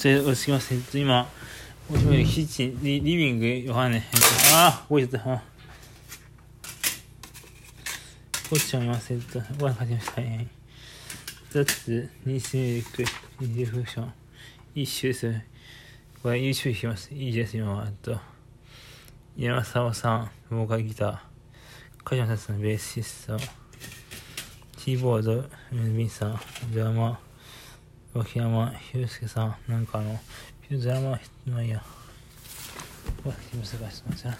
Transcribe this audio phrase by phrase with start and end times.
[0.00, 0.82] じゃあ、すいません。
[0.94, 1.28] 今、
[1.90, 4.02] もしもキッチン、リリビング、わかんない。
[4.54, 5.30] あー、動いちゃった。
[5.34, 5.42] あ
[8.48, 9.42] こっちは見ませんと。
[9.58, 10.22] ご覧かけました。
[10.22, 10.48] はい。
[11.50, 13.02] 雑、日清力、
[13.42, 14.12] インディフクション、
[14.74, 15.34] 一周す。
[16.22, 17.12] これ、優秀します。
[17.12, 17.86] いいです、今は。
[18.00, 18.18] と。
[19.36, 21.18] 山沢さん、ボーカルギター。
[22.04, 23.36] 梶山さんのベーシスト。
[24.78, 26.40] キーボード、メルビンさん、
[26.72, 27.29] ドラマー、
[28.12, 30.18] 脇山祐介さん、なんかあの、
[30.68, 31.76] ドラマ、まあいいや。
[31.76, 31.84] わ、
[33.24, 34.36] 難しい、すみません。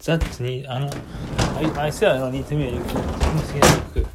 [0.00, 0.90] ザッツに、あの、
[1.76, 2.72] あいつらの似てみる。
[2.72, 4.06] 気持ちがよく。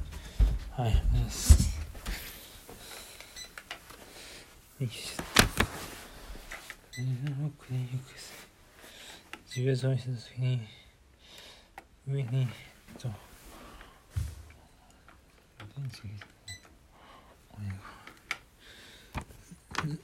[0.72, 1.78] はい、です。
[4.80, 5.18] よいし。
[9.56, 10.62] 自分損した時に、
[12.08, 12.48] 上に、
[13.00, 13.27] と、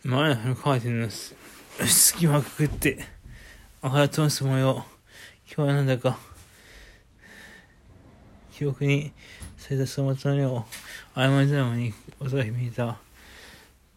[0.04, 3.06] 前のカーテンの隙間くくって、
[3.82, 4.86] あはやとんす模様。
[5.48, 6.18] 今日はなんだか、
[8.52, 9.12] 記憶に
[9.58, 10.66] されたそののを
[11.16, 12.98] 誤りざまに音が響いた。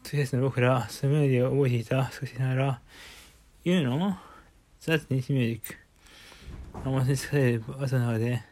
[0.03, 2.11] とりあえず僕ら、そのメロディーを覚えていた。
[2.11, 2.81] 少しながら、
[3.65, 4.19] 言うの？
[4.81, 5.77] ザッツにミュージック。
[6.89, 8.43] 甘さに疲れる朝の中で、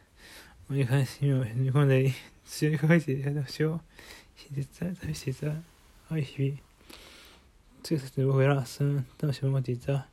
[0.71, 2.13] 折り返し身を踏み込んだり、
[2.47, 3.81] 強い抱えていた私を
[4.37, 5.47] 信じてた、試していた、
[6.11, 6.59] 愛日々。
[7.83, 10.07] 強さと僕ら、その魂を持っていた、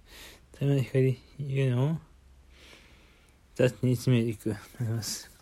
[0.52, 1.98] ための光、言うのを、
[3.56, 4.52] 雑にミュージック。
[4.54, 5.41] あります。